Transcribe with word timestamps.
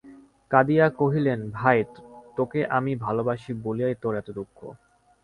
কাঁদিয়া 0.51 0.87
কহিলেন, 0.91 1.39
ভাই, 1.49 1.79
তোকে 2.37 2.59
আমি 2.77 2.91
ভালোবাসি 2.95 3.51
বলিয়াই 3.65 3.95
তোর 4.01 4.13
এত 4.15 4.27
দুঃখ। 4.31 4.57